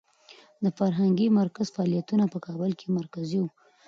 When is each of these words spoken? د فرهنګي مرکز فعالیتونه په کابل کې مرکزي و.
د 0.63 0.65
فرهنګي 0.77 1.27
مرکز 1.39 1.67
فعالیتونه 1.75 2.25
په 2.33 2.37
کابل 2.45 2.71
کې 2.79 2.87
مرکزي 2.99 3.39
و. 3.41 3.45